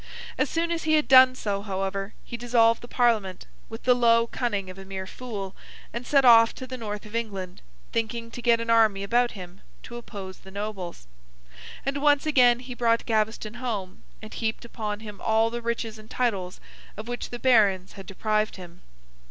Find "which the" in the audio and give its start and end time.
17.07-17.37